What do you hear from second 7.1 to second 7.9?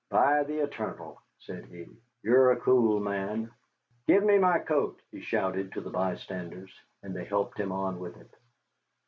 they helped him